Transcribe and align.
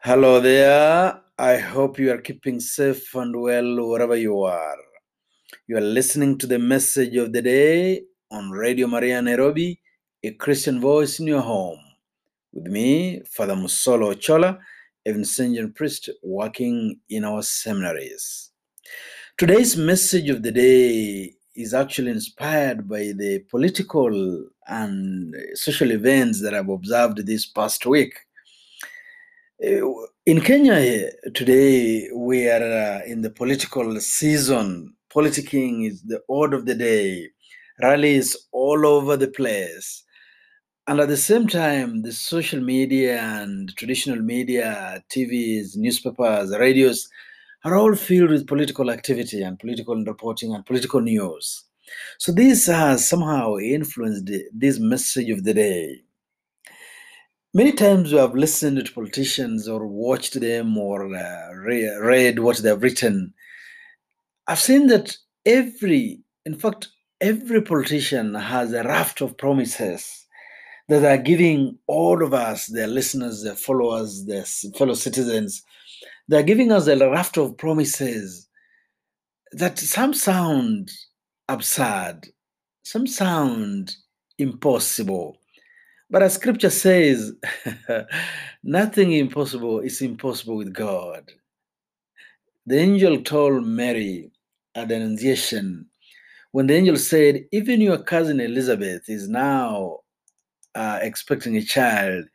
Hello 0.00 0.38
there. 0.38 1.20
I 1.36 1.56
hope 1.56 1.98
you 1.98 2.12
are 2.12 2.20
keeping 2.20 2.60
safe 2.60 3.12
and 3.16 3.34
well 3.34 3.88
wherever 3.88 4.14
you 4.14 4.42
are. 4.44 4.76
You 5.66 5.76
are 5.76 5.80
listening 5.80 6.38
to 6.38 6.46
the 6.46 6.60
message 6.60 7.16
of 7.16 7.32
the 7.32 7.42
day 7.42 8.02
on 8.30 8.48
Radio 8.52 8.86
Maria 8.86 9.20
Nairobi, 9.20 9.80
a 10.22 10.30
Christian 10.34 10.80
voice 10.80 11.18
in 11.18 11.26
your 11.26 11.40
home. 11.40 11.80
With 12.52 12.68
me, 12.68 13.22
Father 13.28 13.56
Musolo 13.56 14.14
Ochola, 14.14 14.60
a 15.04 15.12
Vincentian 15.12 15.74
priest 15.74 16.10
working 16.22 17.00
in 17.10 17.24
our 17.24 17.42
seminaries. 17.42 18.50
Today's 19.36 19.76
message 19.76 20.30
of 20.30 20.44
the 20.44 20.52
day 20.52 21.34
is 21.56 21.74
actually 21.74 22.12
inspired 22.12 22.88
by 22.88 23.10
the 23.16 23.44
political 23.50 24.46
and 24.68 25.34
social 25.54 25.90
events 25.90 26.40
that 26.42 26.54
I've 26.54 26.68
observed 26.68 27.26
this 27.26 27.46
past 27.46 27.84
week. 27.84 28.14
Uh, 29.64 29.80
In 30.26 30.40
Kenya 30.40 30.74
eh, 30.74 31.10
today, 31.34 32.08
we 32.14 32.48
are 32.48 32.62
uh, 32.62 33.00
in 33.06 33.22
the 33.22 33.30
political 33.30 33.98
season. 34.00 34.94
Politicking 35.12 35.86
is 35.86 36.02
the 36.02 36.20
order 36.28 36.56
of 36.56 36.66
the 36.66 36.74
day. 36.74 37.30
Rallies 37.82 38.36
all 38.52 38.86
over 38.86 39.16
the 39.16 39.28
place. 39.28 40.04
And 40.86 41.00
at 41.00 41.08
the 41.08 41.16
same 41.16 41.48
time, 41.48 42.02
the 42.02 42.12
social 42.12 42.60
media 42.60 43.20
and 43.20 43.74
traditional 43.76 44.20
media, 44.20 45.02
TVs, 45.10 45.76
newspapers, 45.76 46.56
radios 46.56 47.08
are 47.64 47.74
all 47.76 47.94
filled 47.96 48.30
with 48.30 48.46
political 48.46 48.90
activity 48.90 49.42
and 49.42 49.58
political 49.58 49.96
reporting 50.04 50.54
and 50.54 50.64
political 50.64 51.00
news. 51.00 51.64
So 52.18 52.32
this 52.32 52.66
has 52.66 53.08
somehow 53.08 53.56
influenced 53.56 54.30
this 54.52 54.78
message 54.78 55.30
of 55.30 55.44
the 55.44 55.54
day. 55.54 56.02
Many 57.58 57.72
times 57.72 58.12
we 58.12 58.20
have 58.20 58.36
listened 58.36 58.86
to 58.86 58.92
politicians 58.92 59.66
or 59.66 59.84
watched 59.84 60.38
them 60.40 60.78
or 60.78 61.12
uh, 61.12 61.52
re- 61.54 61.92
read 61.96 62.38
what 62.38 62.58
they've 62.58 62.80
written. 62.80 63.34
I've 64.46 64.60
seen 64.60 64.86
that 64.86 65.16
every, 65.44 66.20
in 66.46 66.54
fact, 66.54 66.86
every 67.20 67.60
politician 67.60 68.36
has 68.36 68.72
a 68.72 68.84
raft 68.84 69.22
of 69.22 69.36
promises 69.36 70.24
that 70.88 71.04
are 71.04 71.20
giving 71.20 71.76
all 71.88 72.22
of 72.22 72.32
us, 72.32 72.66
their 72.66 72.86
listeners, 72.86 73.42
their 73.42 73.56
followers, 73.56 74.24
their 74.26 74.44
fellow 74.44 74.94
citizens, 74.94 75.64
they're 76.28 76.44
giving 76.44 76.70
us 76.70 76.86
a 76.86 77.10
raft 77.10 77.38
of 77.38 77.56
promises 77.56 78.48
that 79.50 79.80
some 79.80 80.14
sound 80.14 80.92
absurd, 81.48 82.20
some 82.84 83.08
sound 83.08 83.96
impossible. 84.38 85.40
But 86.10 86.22
as 86.22 86.34
scripture 86.34 86.70
says, 86.70 87.32
nothing 88.64 89.12
impossible 89.12 89.80
is 89.80 90.00
impossible 90.02 90.56
with 90.56 90.72
God. 90.72 91.30
The 92.66 92.78
angel 92.78 93.22
told 93.22 93.66
Mary 93.66 94.32
at 94.74 94.88
the 94.88 94.96
Annunciation, 94.96 95.86
when 96.52 96.66
the 96.68 96.74
angel 96.76 96.96
said, 96.96 97.44
Even 97.52 97.80
your 97.80 97.98
cousin 97.98 98.40
Elizabeth 98.40 99.08
is 99.08 99.28
now 99.28 99.98
uh, 100.74 101.00
expecting 101.02 101.56
a 101.56 101.62
child, 101.62 102.26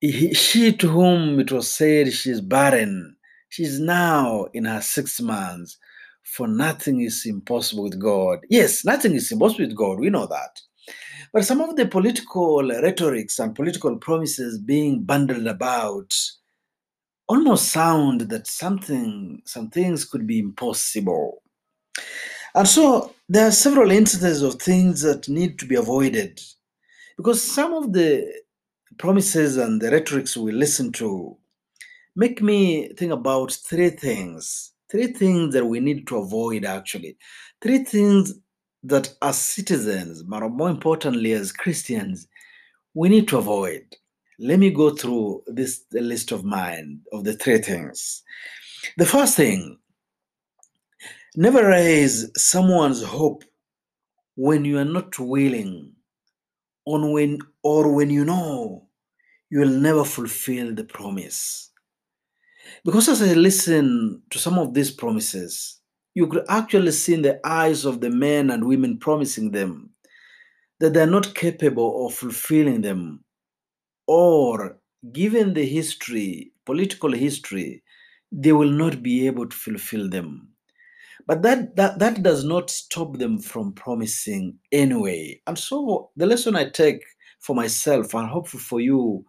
he, 0.00 0.34
she 0.34 0.72
to 0.74 0.88
whom 0.88 1.40
it 1.40 1.52
was 1.52 1.70
said 1.70 2.12
she 2.12 2.30
is 2.30 2.40
barren, 2.40 3.16
she 3.50 3.64
is 3.64 3.80
now 3.80 4.46
in 4.54 4.66
her 4.66 4.82
six 4.82 5.20
months, 5.20 5.78
for 6.24 6.48
nothing 6.48 7.00
is 7.02 7.24
impossible 7.26 7.84
with 7.84 7.98
God. 8.00 8.40
Yes, 8.50 8.84
nothing 8.84 9.14
is 9.14 9.32
impossible 9.32 9.66
with 9.66 9.76
God, 9.76 10.00
we 10.00 10.10
know 10.10 10.26
that. 10.26 10.60
But 11.32 11.44
some 11.44 11.60
of 11.60 11.76
the 11.76 11.86
political 11.86 12.62
rhetorics 12.62 13.38
and 13.38 13.54
political 13.54 13.96
promises 13.96 14.58
being 14.58 15.02
bundled 15.02 15.46
about 15.46 16.14
almost 17.28 17.68
sound 17.70 18.22
that 18.22 18.46
something, 18.46 19.42
some 19.44 19.70
things 19.70 20.04
could 20.04 20.26
be 20.26 20.38
impossible. 20.38 21.42
And 22.54 22.66
so 22.66 23.14
there 23.28 23.48
are 23.48 23.52
several 23.52 23.90
instances 23.90 24.42
of 24.42 24.54
things 24.54 25.02
that 25.02 25.28
need 25.28 25.58
to 25.58 25.66
be 25.66 25.74
avoided 25.74 26.40
because 27.16 27.42
some 27.42 27.74
of 27.74 27.92
the 27.92 28.32
promises 28.96 29.58
and 29.58 29.80
the 29.80 29.90
rhetorics 29.90 30.36
we 30.36 30.52
listen 30.52 30.92
to 30.92 31.36
make 32.16 32.40
me 32.42 32.88
think 32.94 33.12
about 33.12 33.52
three 33.52 33.90
things. 33.90 34.72
Three 34.90 35.08
things 35.08 35.52
that 35.52 35.66
we 35.66 35.80
need 35.80 36.06
to 36.06 36.16
avoid, 36.16 36.64
actually. 36.64 37.18
Three 37.60 37.84
things 37.84 38.32
that 38.84 39.14
as 39.22 39.38
citizens, 39.38 40.22
but 40.22 40.48
more 40.48 40.70
importantly 40.70 41.32
as 41.32 41.52
Christians, 41.52 42.28
we 42.94 43.08
need 43.08 43.28
to 43.28 43.38
avoid. 43.38 43.84
Let 44.38 44.58
me 44.58 44.70
go 44.70 44.90
through 44.90 45.42
this 45.46 45.84
list 45.92 46.32
of 46.32 46.44
mine 46.44 47.00
of 47.12 47.24
the 47.24 47.34
three 47.34 47.58
things. 47.58 48.22
The 48.96 49.06
first 49.06 49.36
thing, 49.36 49.78
never 51.36 51.66
raise 51.66 52.30
someone's 52.40 53.02
hope 53.02 53.44
when 54.36 54.64
you 54.64 54.78
are 54.78 54.84
not 54.84 55.18
willing 55.18 55.92
on 56.84 57.12
when 57.12 57.38
or 57.62 57.92
when 57.92 58.10
you 58.10 58.24
know 58.24 58.86
you 59.50 59.60
will 59.60 59.68
never 59.68 60.04
fulfill 60.04 60.74
the 60.74 60.84
promise. 60.84 61.70
Because 62.84 63.08
as 63.08 63.22
I 63.22 63.34
listen 63.34 64.22
to 64.30 64.38
some 64.38 64.58
of 64.58 64.74
these 64.74 64.90
promises, 64.90 65.77
you 66.18 66.26
could 66.26 66.44
actually 66.48 66.90
see 66.90 67.14
in 67.14 67.22
the 67.22 67.38
eyes 67.46 67.84
of 67.84 68.00
the 68.00 68.10
men 68.10 68.50
and 68.50 68.66
women 68.66 68.98
promising 68.98 69.52
them 69.52 69.90
that 70.80 70.92
they're 70.92 71.06
not 71.06 71.32
capable 71.36 72.04
of 72.04 72.12
fulfilling 72.12 72.80
them, 72.80 73.22
or 74.08 74.80
given 75.12 75.54
the 75.54 75.64
history, 75.64 76.50
political 76.66 77.12
history, 77.12 77.84
they 78.32 78.50
will 78.50 78.68
not 78.68 79.00
be 79.00 79.28
able 79.28 79.46
to 79.46 79.56
fulfill 79.56 80.08
them. 80.08 80.48
But 81.24 81.42
that, 81.42 81.76
that 81.76 82.00
that 82.00 82.24
does 82.24 82.42
not 82.44 82.68
stop 82.68 83.16
them 83.18 83.38
from 83.38 83.72
promising 83.74 84.58
anyway. 84.72 85.40
And 85.46 85.56
so 85.56 86.10
the 86.16 86.26
lesson 86.26 86.56
I 86.56 86.68
take 86.68 87.00
for 87.38 87.54
myself 87.54 88.12
and 88.14 88.28
hopeful 88.28 88.58
for 88.58 88.80
you, 88.80 89.24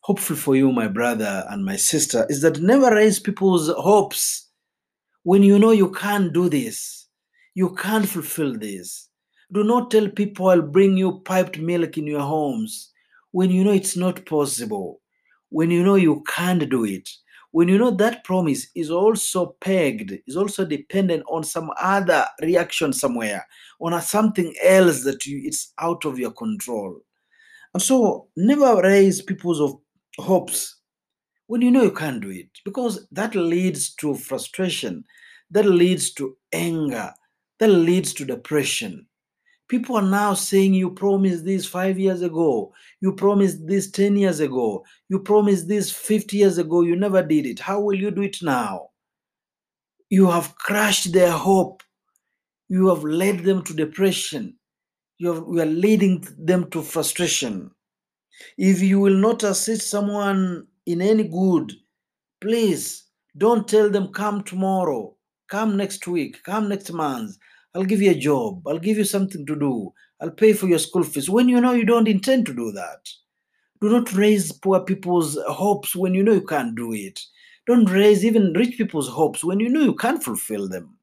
hopeful 0.00 0.36
for 0.36 0.56
you, 0.56 0.72
my 0.72 0.88
brother 0.88 1.44
and 1.50 1.62
my 1.62 1.76
sister, 1.76 2.24
is 2.30 2.40
that 2.40 2.62
never 2.62 2.94
raise 2.94 3.20
people's 3.20 3.68
hopes 3.68 4.41
when 5.24 5.42
you 5.42 5.58
know 5.58 5.70
you 5.70 5.90
can't 5.90 6.32
do 6.32 6.48
this, 6.48 7.08
you 7.54 7.74
can't 7.74 8.08
fulfill 8.08 8.58
this. 8.58 9.08
Do 9.52 9.62
not 9.62 9.90
tell 9.90 10.08
people 10.08 10.48
I'll 10.48 10.62
bring 10.62 10.96
you 10.96 11.20
piped 11.20 11.58
milk 11.58 11.98
in 11.98 12.06
your 12.06 12.22
homes 12.22 12.90
when 13.30 13.50
you 13.50 13.64
know 13.64 13.72
it's 13.72 13.96
not 13.96 14.24
possible, 14.26 15.00
when 15.50 15.70
you 15.70 15.84
know 15.84 15.94
you 15.94 16.22
can't 16.26 16.68
do 16.68 16.84
it, 16.84 17.08
when 17.52 17.68
you 17.68 17.78
know 17.78 17.90
that 17.90 18.24
promise 18.24 18.66
is 18.74 18.90
also 18.90 19.56
pegged, 19.60 20.12
is 20.26 20.36
also 20.36 20.64
dependent 20.64 21.22
on 21.28 21.44
some 21.44 21.70
other 21.80 22.26
reaction 22.40 22.92
somewhere, 22.92 23.46
on 23.80 24.00
something 24.02 24.54
else 24.62 25.04
that 25.04 25.24
you, 25.26 25.40
it's 25.44 25.72
out 25.78 26.04
of 26.04 26.18
your 26.18 26.32
control. 26.32 26.98
And 27.74 27.82
so 27.82 28.28
never 28.36 28.82
raise 28.82 29.22
people's 29.22 29.60
of 29.60 29.78
hopes 30.18 30.81
when 31.52 31.60
you 31.60 31.70
know 31.70 31.82
you 31.82 31.90
can't 31.92 32.22
do 32.22 32.30
it 32.30 32.48
because 32.64 33.06
that 33.12 33.34
leads 33.34 33.94
to 33.94 34.14
frustration 34.14 35.04
that 35.50 35.66
leads 35.66 36.10
to 36.10 36.34
anger 36.54 37.12
that 37.60 37.68
leads 37.68 38.14
to 38.14 38.24
depression. 38.24 39.06
People 39.68 39.96
are 39.96 40.10
now 40.10 40.32
saying 40.32 40.72
you 40.72 40.90
promised 40.92 41.44
this 41.44 41.66
5 41.66 41.98
years 41.98 42.22
ago 42.22 42.72
you 43.02 43.12
promised 43.12 43.66
this 43.66 43.90
10 43.90 44.16
years 44.16 44.40
ago 44.40 44.82
you 45.10 45.18
promised 45.18 45.68
this 45.68 45.92
50 45.92 46.38
years 46.38 46.56
ago 46.56 46.80
you 46.80 46.96
never 46.96 47.22
did 47.22 47.44
it. 47.44 47.60
How 47.60 47.82
will 47.82 47.96
you 47.96 48.10
do 48.10 48.22
it 48.22 48.38
now? 48.40 48.88
You 50.08 50.30
have 50.30 50.54
crushed 50.54 51.12
their 51.12 51.32
hope. 51.32 51.82
You 52.70 52.88
have 52.88 53.04
led 53.04 53.40
them 53.40 53.62
to 53.64 53.74
depression. 53.74 54.56
You, 55.18 55.34
have, 55.34 55.44
you 55.52 55.60
are 55.60 55.66
leading 55.66 56.26
them 56.38 56.70
to 56.70 56.80
frustration. 56.80 57.72
If 58.56 58.80
you 58.80 59.00
will 59.00 59.18
not 59.28 59.42
assist 59.42 59.90
someone 59.90 60.68
in 60.86 61.00
any 61.00 61.24
good 61.24 61.72
Please 62.42 63.04
don't 63.38 63.68
tell 63.68 63.88
them 63.88 64.08
come 64.08 64.42
tomorrow, 64.42 65.14
come 65.46 65.76
next 65.76 66.08
week, 66.08 66.42
come 66.42 66.68
next 66.68 66.92
month. 66.92 67.36
I'll 67.72 67.84
give 67.84 68.02
you 68.02 68.10
a 68.10 68.16
job, 68.16 68.66
I'll 68.66 68.80
give 68.80 68.98
you 68.98 69.04
something 69.04 69.46
to 69.46 69.54
do, 69.54 69.92
I'll 70.20 70.32
pay 70.32 70.52
for 70.52 70.66
your 70.66 70.80
school 70.80 71.04
fees 71.04 71.30
when 71.30 71.48
you 71.48 71.60
know 71.60 71.70
you 71.70 71.84
don't 71.84 72.08
intend 72.08 72.46
to 72.46 72.54
do 72.54 72.72
that. 72.72 73.08
Do 73.80 73.90
not 73.90 74.12
raise 74.14 74.50
poor 74.50 74.80
people's 74.80 75.38
hopes 75.46 75.94
when 75.94 76.14
you 76.14 76.24
know 76.24 76.32
you 76.32 76.44
can't 76.44 76.74
do 76.74 76.92
it. 76.92 77.20
Don't 77.68 77.88
raise 77.88 78.24
even 78.24 78.54
rich 78.54 78.76
people's 78.76 79.08
hopes 79.08 79.44
when 79.44 79.60
you 79.60 79.68
know 79.68 79.82
you 79.82 79.94
can't 79.94 80.22
fulfill 80.22 80.68
them. 80.68 80.98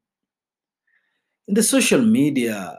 In 1.48 1.54
the 1.54 1.62
social 1.62 2.02
media, 2.02 2.78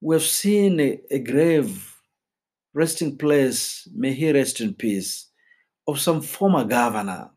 we've 0.00 0.22
seen 0.22 0.78
a, 0.78 1.00
a 1.10 1.18
grave 1.18 1.92
resting 2.72 3.18
place, 3.18 3.88
may 3.92 4.12
he 4.12 4.30
rest 4.30 4.60
in 4.60 4.74
peace, 4.74 5.26
of 5.86 6.00
some 6.00 6.20
former 6.20 6.64
governor 6.64 7.30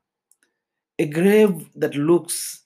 a 0.99 1.05
grave 1.05 1.69
that 1.75 1.95
looks 1.95 2.63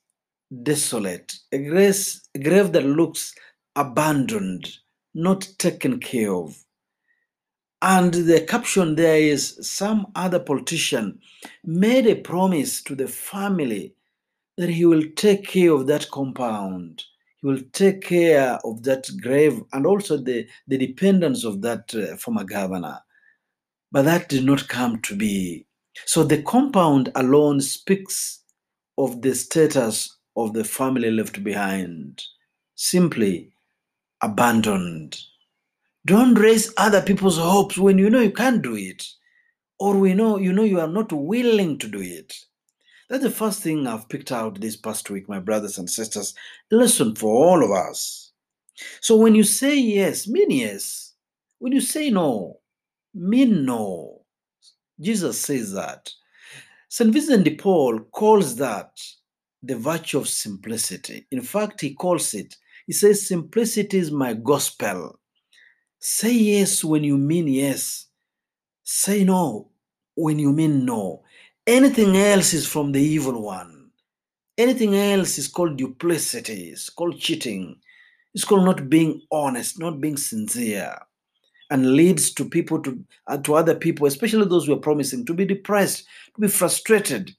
desolate, 0.63 1.33
a, 1.51 1.57
grace, 1.57 2.21
a 2.35 2.39
grave 2.39 2.71
that 2.71 2.85
looks 2.85 3.35
abandoned, 3.75 4.69
not 5.13 5.47
taken 5.57 5.99
care 5.99 6.33
of. 6.33 6.63
And 7.81 8.13
the 8.13 8.41
caption 8.41 8.95
there 8.95 9.17
is 9.17 9.57
some 9.61 10.07
other 10.15 10.39
politician 10.39 11.19
made 11.65 12.05
a 12.05 12.15
promise 12.15 12.81
to 12.83 12.95
the 12.95 13.07
family 13.07 13.95
that 14.57 14.69
he 14.69 14.85
will 14.85 15.03
take 15.15 15.47
care 15.47 15.71
of 15.71 15.87
that 15.87 16.09
compound. 16.11 17.03
He 17.41 17.47
will 17.47 17.61
take 17.73 18.01
care 18.01 18.59
of 18.63 18.83
that 18.83 19.09
grave 19.19 19.61
and 19.73 19.87
also 19.87 20.17
the, 20.17 20.47
the 20.67 20.77
dependents 20.77 21.43
of 21.43 21.61
that 21.63 21.93
uh, 21.95 22.15
former 22.17 22.43
governor. 22.43 22.99
But 23.91 24.03
that 24.03 24.29
did 24.29 24.45
not 24.45 24.67
come 24.67 25.01
to 25.01 25.15
be. 25.15 25.65
So 26.05 26.23
the 26.23 26.41
compound 26.43 27.11
alone 27.15 27.61
speaks 27.61 28.39
of 28.97 29.21
the 29.21 29.35
status 29.35 30.17
of 30.35 30.53
the 30.53 30.63
family 30.63 31.11
left 31.11 31.43
behind, 31.43 32.23
simply 32.75 33.51
abandoned. 34.21 35.19
Don't 36.05 36.35
raise 36.35 36.73
other 36.77 37.01
people's 37.01 37.37
hopes 37.37 37.77
when 37.77 37.97
you 37.97 38.09
know 38.09 38.21
you 38.21 38.31
can't 38.31 38.61
do 38.61 38.75
it, 38.75 39.07
or 39.79 39.97
we 39.97 40.13
know 40.13 40.37
you 40.37 40.53
know 40.53 40.63
you 40.63 40.79
are 40.79 40.87
not 40.87 41.11
willing 41.11 41.77
to 41.79 41.87
do 41.87 42.01
it. 42.01 42.33
That's 43.09 43.23
the 43.23 43.29
first 43.29 43.61
thing 43.61 43.87
I've 43.87 44.07
picked 44.07 44.31
out 44.31 44.61
this 44.61 44.77
past 44.77 45.09
week, 45.09 45.27
my 45.27 45.39
brothers 45.39 45.77
and 45.77 45.89
sisters. 45.89 46.33
Lesson 46.71 47.13
for 47.15 47.45
all 47.45 47.63
of 47.63 47.71
us. 47.71 48.31
So 49.01 49.17
when 49.17 49.35
you 49.35 49.43
say 49.43 49.77
yes, 49.77 50.27
mean 50.27 50.49
yes. 50.49 51.13
When 51.59 51.73
you 51.73 51.81
say 51.81 52.09
no, 52.09 52.59
mean 53.13 53.65
no. 53.65 54.20
Jesus 55.01 55.39
says 55.39 55.73
that. 55.73 56.09
St. 56.89 57.11
Vincent 57.11 57.43
de 57.43 57.55
Paul 57.55 57.99
calls 58.11 58.55
that 58.57 58.91
the 59.63 59.75
virtue 59.75 60.19
of 60.19 60.27
simplicity. 60.27 61.25
In 61.31 61.41
fact, 61.41 61.81
he 61.81 61.93
calls 61.93 62.33
it, 62.33 62.55
he 62.87 62.93
says, 62.93 63.27
simplicity 63.27 63.97
is 63.97 64.11
my 64.11 64.33
gospel. 64.33 65.19
Say 65.99 66.33
yes 66.33 66.83
when 66.83 67.03
you 67.03 67.17
mean 67.17 67.47
yes. 67.47 68.07
Say 68.83 69.23
no 69.23 69.69
when 70.15 70.39
you 70.39 70.51
mean 70.51 70.85
no. 70.85 71.23
Anything 71.65 72.17
else 72.17 72.53
is 72.53 72.67
from 72.67 72.91
the 72.91 72.99
evil 73.01 73.43
one. 73.43 73.91
Anything 74.57 74.95
else 74.95 75.37
is 75.37 75.47
called 75.47 75.77
duplicity, 75.77 76.69
it's 76.69 76.89
called 76.89 77.17
cheating, 77.17 77.77
it's 78.33 78.43
called 78.43 78.65
not 78.65 78.89
being 78.89 79.21
honest, 79.31 79.79
not 79.79 80.01
being 80.01 80.17
sincere, 80.17 80.97
and 81.71 81.95
leads 81.95 82.31
to 82.33 82.45
people 82.47 82.79
to 82.83 83.03
uh, 83.27 83.37
to 83.37 83.55
other 83.55 83.73
people, 83.73 84.05
especially 84.05 84.45
those 84.45 84.67
who 84.67 84.73
are 84.73 84.87
promising, 84.87 85.25
to 85.25 85.33
be 85.33 85.45
depressed, 85.45 86.05
to 86.35 86.41
be 86.41 86.47
frustrated, 86.47 87.31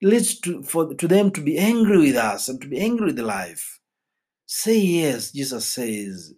leads 0.00 0.40
to 0.40 0.62
for 0.62 0.94
to 0.94 1.06
them 1.06 1.30
to 1.32 1.42
be 1.42 1.58
angry 1.58 1.98
with 1.98 2.16
us 2.16 2.48
and 2.48 2.60
to 2.62 2.68
be 2.68 2.80
angry 2.80 3.06
with 3.08 3.20
life. 3.20 3.80
Say 4.46 4.78
yes, 4.78 5.32
Jesus 5.32 5.66
says, 5.66 6.32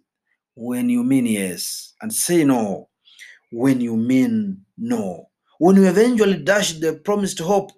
when 0.55 0.89
you 0.89 1.03
mean 1.03 1.25
yes, 1.25 1.93
and 2.01 2.13
say 2.13 2.43
no 2.43 2.89
when 3.53 3.79
you 3.79 3.95
mean 3.95 4.65
no. 4.77 5.29
When 5.59 5.75
you 5.75 5.85
eventually 5.85 6.39
dash 6.43 6.73
the 6.73 6.93
promised 6.93 7.39
hope, 7.39 7.71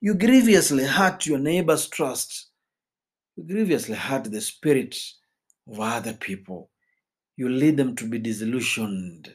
you 0.00 0.14
grievously 0.14 0.84
hurt 0.84 1.26
your 1.26 1.38
neighbor's 1.38 1.86
trust. 1.88 2.48
You 3.36 3.44
grievously 3.44 3.96
hurt 3.96 4.24
the 4.24 4.40
spirit 4.40 4.98
of 5.70 5.78
other 5.78 6.14
people. 6.14 6.70
You 7.36 7.48
lead 7.48 7.76
them 7.76 7.96
to 7.96 8.08
be 8.08 8.18
disillusioned. 8.18 9.34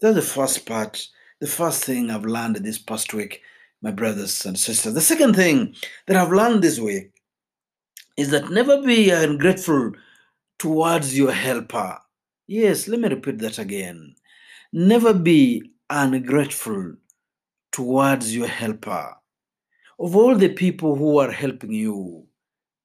That's 0.00 0.14
the 0.14 0.22
first 0.22 0.66
part, 0.66 1.06
the 1.40 1.46
first 1.46 1.84
thing 1.84 2.10
I've 2.10 2.24
learned 2.24 2.56
this 2.56 2.78
past 2.78 3.14
week, 3.14 3.42
my 3.82 3.90
brothers 3.90 4.44
and 4.46 4.58
sisters. 4.58 4.94
The 4.94 5.00
second 5.00 5.34
thing 5.34 5.74
that 6.06 6.16
I've 6.16 6.32
learned 6.32 6.62
this 6.62 6.78
week 6.78 7.12
is 8.16 8.30
that 8.30 8.50
never 8.50 8.82
be 8.82 9.10
ungrateful 9.10 9.92
towards 10.58 11.16
your 11.16 11.32
helper. 11.32 11.98
Yes, 12.46 12.88
let 12.88 13.00
me 13.00 13.08
repeat 13.08 13.38
that 13.38 13.58
again. 13.58 14.14
Never 14.72 15.12
be 15.14 15.72
ungrateful 15.90 16.94
towards 17.72 18.34
your 18.34 18.46
helper. 18.46 19.14
Of 19.98 20.14
all 20.14 20.36
the 20.36 20.50
people 20.50 20.94
who 20.94 21.18
are 21.18 21.30
helping 21.30 21.72
you, 21.72 22.25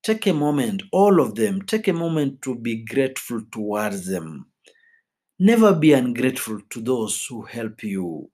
take 0.02 0.28
a 0.28 0.34
moment, 0.34 0.84
all 0.92 1.20
of 1.20 1.36
them, 1.36 1.62
take 1.62 1.88
a 1.88 1.94
moment 1.94 2.42
to 2.42 2.56
be 2.56 2.76
grateful 2.84 3.42
towards 3.52 4.06
them. 4.08 4.46
Never 5.40 5.74
be 5.74 5.94
ungrateful 5.94 6.62
to 6.70 6.82
those 6.82 7.26
who 7.26 7.42
help 7.44 7.84
you. 7.84 8.30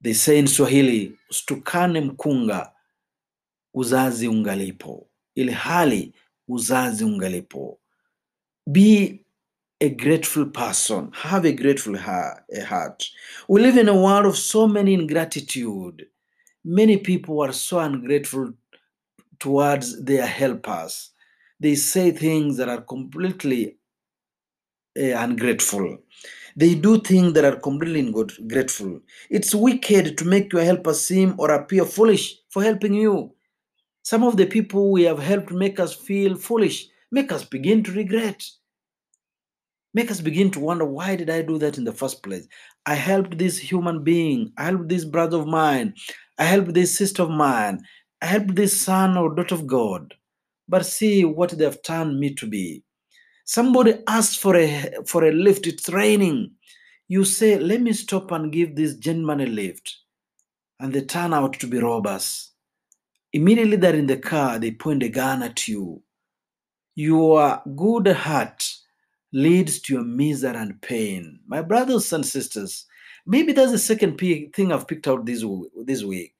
They 0.00 0.12
say 0.14 0.38
in 0.38 0.46
Swahili, 0.46 1.18
ustukane 1.30 2.00
mkunga 2.00 2.72
uzazi 3.74 4.28
ungalipo, 4.28 5.08
ili 5.34 5.52
hali 5.52 6.12
uzazi 6.48 7.04
ungalipo. 7.04 7.80
Be 8.66 9.24
a 9.80 9.88
grateful 9.88 10.46
person. 10.46 11.10
Have 11.12 11.48
a 11.48 11.52
grateful 11.52 11.96
heart. 11.96 13.04
We 13.48 13.60
live 13.62 13.80
in 13.80 13.88
a 13.88 13.94
world 13.94 14.26
of 14.26 14.36
so 14.38 14.66
many 14.68 14.94
ingratitude. 14.94 16.06
Many 16.64 16.96
people 16.96 17.42
are 17.42 17.52
so 17.52 17.78
ungrateful 17.78 18.52
towards 19.38 20.02
their 20.02 20.26
helpers. 20.26 21.10
They 21.60 21.74
say 21.74 22.10
things 22.10 22.56
that 22.56 22.68
are 22.68 22.82
completely 22.82 23.76
uh, 24.98 25.16
ungrateful. 25.16 25.98
They 26.56 26.74
do 26.74 27.00
things 27.00 27.34
that 27.34 27.44
are 27.44 27.56
completely 27.56 28.00
ungrateful. 28.00 29.00
It's 29.30 29.54
wicked 29.54 30.16
to 30.18 30.24
make 30.24 30.52
your 30.52 30.64
helper 30.64 30.94
seem 30.94 31.34
or 31.38 31.50
appear 31.50 31.84
foolish 31.84 32.36
for 32.50 32.62
helping 32.62 32.94
you. 32.94 33.32
Some 34.02 34.22
of 34.22 34.36
the 34.36 34.46
people 34.46 34.90
we 34.92 35.02
have 35.02 35.18
helped 35.18 35.50
make 35.50 35.80
us 35.80 35.94
feel 35.94 36.36
foolish, 36.36 36.86
make 37.10 37.32
us 37.32 37.44
begin 37.44 37.82
to 37.84 37.92
regret 37.92 38.42
make 39.96 40.10
us 40.10 40.20
begin 40.20 40.50
to 40.50 40.60
wonder 40.60 40.84
why 40.84 41.16
did 41.16 41.30
i 41.30 41.40
do 41.40 41.56
that 41.58 41.78
in 41.78 41.84
the 41.84 41.98
first 42.00 42.22
place 42.22 42.46
i 42.84 42.94
helped 42.94 43.38
this 43.38 43.58
human 43.58 44.04
being 44.04 44.52
i 44.58 44.64
helped 44.64 44.88
this 44.90 45.06
brother 45.06 45.38
of 45.38 45.46
mine 45.46 45.94
i 46.38 46.44
helped 46.44 46.74
this 46.74 46.96
sister 46.96 47.22
of 47.22 47.30
mine 47.30 47.80
i 48.26 48.28
helped 48.28 48.54
this 48.56 48.78
son 48.80 49.16
or 49.16 49.34
daughter 49.34 49.54
of 49.54 49.66
god 49.66 50.14
but 50.68 50.84
see 50.84 51.24
what 51.24 51.50
they 51.56 51.64
have 51.64 51.82
turned 51.82 52.18
me 52.18 52.32
to 52.34 52.46
be 52.46 52.82
somebody 53.44 53.94
asks 54.06 54.36
for 54.36 54.56
a 54.56 54.68
for 55.06 55.24
a 55.24 55.32
lift 55.32 55.66
it's 55.66 55.88
raining 55.88 56.38
you 57.08 57.24
say 57.24 57.58
let 57.58 57.80
me 57.80 57.92
stop 57.92 58.32
and 58.32 58.52
give 58.52 58.74
this 58.74 58.96
gentleman 58.96 59.40
a 59.40 59.46
lift 59.46 59.96
and 60.80 60.92
they 60.92 61.02
turn 61.02 61.32
out 61.32 61.58
to 61.58 61.66
be 61.66 61.78
robbers 61.78 62.50
immediately 63.32 63.76
they're 63.76 64.02
in 64.02 64.06
the 64.06 64.16
car 64.16 64.58
they 64.58 64.70
point 64.70 65.02
a 65.02 65.08
gun 65.08 65.42
at 65.42 65.68
you 65.68 66.02
your 66.96 67.62
good 67.76 68.08
heart 68.08 68.64
leads 69.32 69.80
to 69.80 69.94
your 69.94 70.04
misery 70.04 70.56
and 70.56 70.80
pain. 70.80 71.40
My 71.46 71.62
brothers 71.62 72.12
and 72.12 72.24
sisters, 72.24 72.86
maybe 73.26 73.52
that's 73.52 73.72
the 73.72 73.78
second 73.78 74.18
thing 74.18 74.72
I've 74.72 74.88
picked 74.88 75.08
out 75.08 75.26
this, 75.26 75.44
this 75.84 76.02
week. 76.02 76.35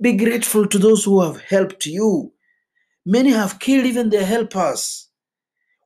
Be 0.00 0.12
grateful 0.12 0.66
to 0.66 0.78
those 0.78 1.04
who 1.04 1.22
have 1.22 1.40
helped 1.40 1.86
you. 1.86 2.32
Many 3.04 3.30
have 3.30 3.58
killed 3.60 3.86
even 3.86 4.10
their 4.10 4.26
helpers. 4.26 5.08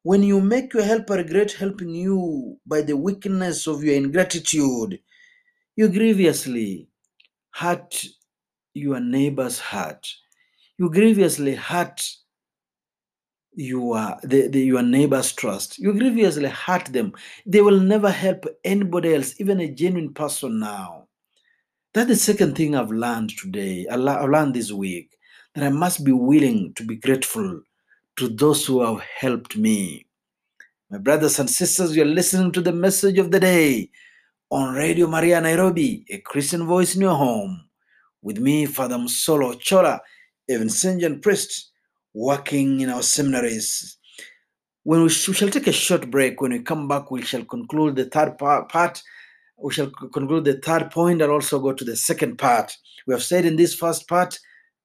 When 0.02 0.22
you 0.22 0.40
make 0.40 0.72
your 0.74 0.82
helper 0.84 1.14
regret 1.14 1.52
helping 1.52 1.90
you 1.90 2.58
by 2.66 2.82
the 2.82 2.96
weakness 2.96 3.66
of 3.66 3.84
your 3.84 3.94
ingratitude, 3.94 5.00
you 5.76 5.88
grievously 5.88 6.88
hurt 7.50 8.04
your 8.74 9.00
neighbor's 9.00 9.58
heart. 9.58 10.08
You 10.78 10.90
grievously 10.90 11.54
hurt 11.54 12.02
your 13.52 14.16
the, 14.22 14.48
the, 14.48 14.60
your 14.60 14.82
neighbor's 14.82 15.32
trust 15.32 15.78
you 15.78 15.92
grievously 15.92 16.48
hurt 16.48 16.84
them 16.86 17.12
they 17.44 17.60
will 17.60 17.80
never 17.80 18.10
help 18.10 18.46
anybody 18.64 19.14
else 19.14 19.34
even 19.40 19.60
a 19.60 19.68
genuine 19.68 20.14
person 20.14 20.60
now 20.60 21.06
that's 21.92 22.08
the 22.08 22.16
second 22.16 22.56
thing 22.56 22.74
i've 22.74 22.90
learned 22.90 23.30
today 23.30 23.86
i've 23.90 24.00
learned 24.00 24.54
this 24.54 24.72
week 24.72 25.16
that 25.54 25.64
i 25.64 25.68
must 25.68 26.04
be 26.04 26.12
willing 26.12 26.72
to 26.74 26.84
be 26.84 26.96
grateful 26.96 27.60
to 28.16 28.28
those 28.28 28.66
who 28.66 28.82
have 28.82 29.00
helped 29.00 29.56
me 29.56 30.06
my 30.90 30.98
brothers 30.98 31.38
and 31.38 31.48
sisters 31.50 31.96
you're 31.96 32.04
listening 32.04 32.52
to 32.52 32.60
the 32.60 32.72
message 32.72 33.18
of 33.18 33.30
the 33.30 33.40
day 33.40 33.90
on 34.50 34.74
radio 34.74 35.06
maria 35.06 35.40
nairobi 35.40 36.04
a 36.10 36.18
christian 36.18 36.66
voice 36.66 36.94
in 36.94 37.00
your 37.00 37.16
home 37.16 37.64
with 38.22 38.38
me 38.38 38.66
father 38.66 38.96
msolo 38.96 39.58
chola 39.58 40.00
a 40.48 40.52
vincentian 40.54 41.22
priest 41.22 41.70
working 42.14 42.80
in 42.80 42.90
our 42.90 43.02
seminaries. 43.02 43.96
When 44.82 45.02
we, 45.02 45.08
sh- 45.10 45.28
we, 45.28 45.34
shall 45.34 45.50
take 45.50 45.66
a 45.66 45.72
short 45.72 46.10
break, 46.10 46.40
when 46.40 46.52
we 46.52 46.60
come 46.60 46.88
back, 46.88 47.10
we 47.10 47.22
shall 47.22 47.44
conclude 47.44 47.96
the 47.96 48.06
third 48.06 48.38
part. 48.38 49.02
We 49.62 49.72
shall 49.72 49.90
conclude 49.90 50.44
the 50.44 50.54
third 50.54 50.90
point 50.90 51.22
and 51.22 51.30
also 51.30 51.60
go 51.60 51.72
to 51.72 51.84
the 51.84 51.96
second 51.96 52.38
part. 52.38 52.72
We 53.06 53.14
have 53.14 53.22
said 53.22 53.44
in 53.44 53.56
this 53.56 53.74
first 53.74 54.08
part 54.08 54.38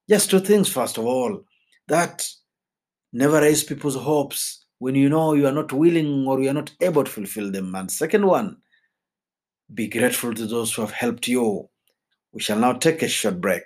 just 0.08 0.30
two 0.30 0.40
things. 0.40 0.68
First 0.68 0.98
of 0.98 1.06
all, 1.06 1.44
that 1.88 2.26
never 3.12 3.40
raise 3.40 3.64
people's 3.64 3.96
hopes 3.96 4.66
when 4.78 4.94
you 4.94 5.08
know 5.08 5.32
you 5.32 5.46
are 5.46 5.52
not 5.52 5.72
willing 5.72 6.26
or 6.26 6.40
you 6.40 6.50
are 6.50 6.54
not 6.54 6.72
able 6.80 7.04
to 7.04 7.10
fulfill 7.10 7.50
them. 7.50 7.74
And 7.74 7.90
second 7.90 8.26
one, 8.26 8.58
be 9.72 9.88
grateful 9.88 10.34
to 10.34 10.46
those 10.46 10.74
who 10.74 10.82
have 10.82 10.90
helped 10.90 11.26
you. 11.26 11.68
We 12.32 12.40
shall 12.40 12.58
now 12.58 12.74
take 12.74 13.02
a 13.02 13.08
short 13.08 13.40
break. 13.40 13.62